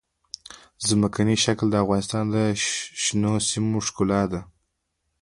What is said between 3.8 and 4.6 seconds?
ښکلا ده.